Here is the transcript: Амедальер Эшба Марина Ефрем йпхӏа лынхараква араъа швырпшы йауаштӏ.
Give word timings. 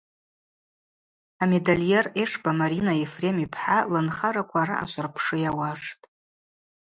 Амедальер 1.41 2.05
Эшба 2.21 2.51
Марина 2.61 2.93
Ефрем 3.05 3.37
йпхӏа 3.45 3.77
лынхараква 3.91 4.59
араъа 4.61 4.85
швырпшы 4.91 5.35
йауаштӏ. 5.43 6.03